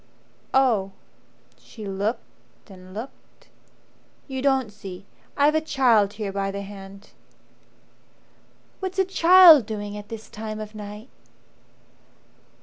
[0.55, 0.93] "Oh."
[1.59, 3.49] She looked and looked.
[4.27, 5.05] "You don't see
[5.37, 7.11] I've a child here by the hand."
[8.79, 11.09] "What's a child doing at this time of night